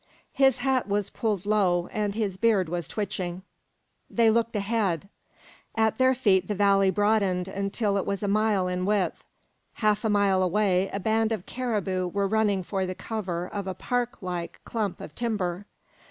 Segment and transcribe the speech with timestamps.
[0.33, 3.43] His hat was pulled low, and his beard was twitching.
[4.09, 5.07] They looked ahead.
[5.75, 9.23] At their feet the valley broadened until it was a mile in width.
[9.73, 13.75] Half a mile away a band of caribou were running for the cover of a
[13.75, 15.67] parklike clump of timber.